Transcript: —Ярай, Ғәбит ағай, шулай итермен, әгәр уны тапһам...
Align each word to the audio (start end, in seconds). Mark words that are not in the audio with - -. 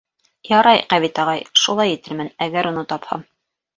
—Ярай, 0.51 0.79
Ғәбит 0.93 1.21
ағай, 1.25 1.43
шулай 1.65 1.93
итермен, 1.99 2.33
әгәр 2.47 2.71
уны 2.71 2.87
тапһам... 2.95 3.29